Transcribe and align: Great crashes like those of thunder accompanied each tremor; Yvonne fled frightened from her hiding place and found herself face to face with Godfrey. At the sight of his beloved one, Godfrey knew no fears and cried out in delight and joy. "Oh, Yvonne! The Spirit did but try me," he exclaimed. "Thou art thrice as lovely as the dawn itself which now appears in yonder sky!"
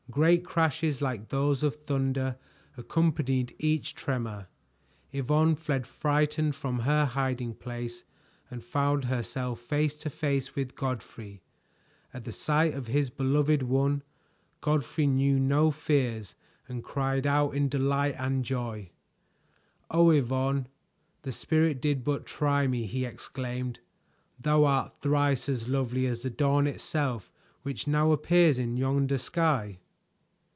Great 0.09 0.43
crashes 0.43 1.01
like 1.01 1.29
those 1.29 1.63
of 1.63 1.73
thunder 1.85 2.35
accompanied 2.75 3.55
each 3.57 3.95
tremor; 3.95 4.47
Yvonne 5.13 5.55
fled 5.55 5.87
frightened 5.87 6.53
from 6.53 6.79
her 6.79 7.05
hiding 7.05 7.53
place 7.53 8.03
and 8.49 8.61
found 8.61 9.05
herself 9.05 9.61
face 9.61 9.95
to 9.95 10.09
face 10.09 10.53
with 10.53 10.75
Godfrey. 10.75 11.41
At 12.13 12.25
the 12.25 12.33
sight 12.33 12.73
of 12.73 12.87
his 12.87 13.09
beloved 13.09 13.63
one, 13.63 14.03
Godfrey 14.59 15.07
knew 15.07 15.39
no 15.39 15.71
fears 15.71 16.35
and 16.67 16.83
cried 16.83 17.25
out 17.25 17.55
in 17.55 17.69
delight 17.69 18.15
and 18.19 18.43
joy. 18.43 18.89
"Oh, 19.89 20.09
Yvonne! 20.11 20.67
The 21.21 21.31
Spirit 21.31 21.81
did 21.81 22.03
but 22.03 22.25
try 22.25 22.67
me," 22.67 22.85
he 22.85 23.05
exclaimed. 23.05 23.79
"Thou 24.37 24.65
art 24.65 24.99
thrice 24.99 25.47
as 25.47 25.69
lovely 25.69 26.05
as 26.05 26.23
the 26.23 26.29
dawn 26.29 26.67
itself 26.67 27.31
which 27.61 27.87
now 27.87 28.11
appears 28.11 28.59
in 28.59 28.75
yonder 28.75 29.17
sky!" 29.17 29.77